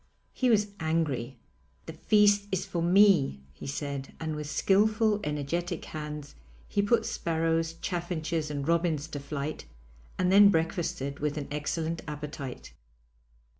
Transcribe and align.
He 0.33 0.49
was 0.49 0.69
angry: 0.79 1.37
'The 1.85 1.93
feast 1.93 2.47
is 2.51 2.65
for 2.65 2.81
me,' 2.81 3.39
he 3.53 3.67
said, 3.67 4.15
and 4.19 4.35
with 4.35 4.49
skilful, 4.49 5.19
energetic 5.23 5.85
hands 5.85 6.33
he 6.67 6.81
put 6.81 7.05
sparrows, 7.05 7.73
chaffinches, 7.83 8.49
and 8.49 8.67
robins 8.67 9.07
to 9.09 9.19
flight 9.19 9.65
and 10.17 10.31
then 10.31 10.49
breakfasted 10.49 11.19
with 11.19 11.37
an 11.37 11.47
excellent 11.51 12.01
appetite. 12.07 12.73